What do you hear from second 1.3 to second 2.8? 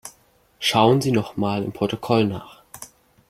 mal im Protokoll nach.